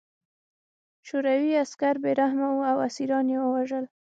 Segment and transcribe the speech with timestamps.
[1.07, 3.85] شوروي عسکر بې رحمه وو او اسیران یې وژل